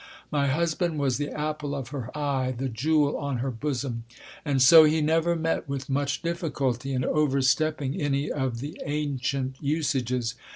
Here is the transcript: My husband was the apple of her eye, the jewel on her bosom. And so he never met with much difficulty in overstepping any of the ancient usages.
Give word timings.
My 0.31 0.47
husband 0.47 0.97
was 0.97 1.17
the 1.19 1.29
apple 1.29 1.75
of 1.75 1.89
her 1.89 2.09
eye, 2.17 2.55
the 2.57 2.69
jewel 2.69 3.15
on 3.17 3.37
her 3.37 3.51
bosom. 3.51 4.05
And 4.43 4.59
so 4.59 4.83
he 4.83 4.99
never 4.99 5.35
met 5.35 5.69
with 5.69 5.91
much 5.91 6.23
difficulty 6.23 6.91
in 6.91 7.05
overstepping 7.05 8.01
any 8.01 8.31
of 8.31 8.61
the 8.61 8.81
ancient 8.83 9.57
usages. 9.61 10.33